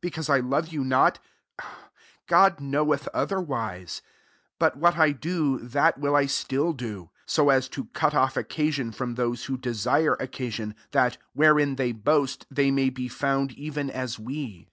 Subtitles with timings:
[0.00, 1.18] be cause I love you not?
[2.28, 4.02] CUxJ knoweth otherwise,
[4.58, 8.36] 12 But wfatt I do, that will 1 stHl do; so ts to cut off,
[8.36, 13.90] occasion from those who desire occasion; that, wherein they boast, they may be found even
[13.90, 14.68] as we.